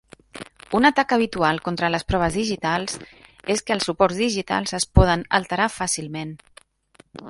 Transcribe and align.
Un 0.77 0.87
atac 0.87 1.13
habitual 1.17 1.61
contra 1.67 1.91
les 1.97 2.07
proves 2.13 2.39
digitals 2.39 2.99
és 3.57 3.63
que 3.69 3.79
els 3.79 3.89
suports 3.91 4.21
digitals 4.25 4.77
es 4.83 4.91
poden 5.01 5.29
alterar 5.41 5.73
fàcilment. 5.81 6.39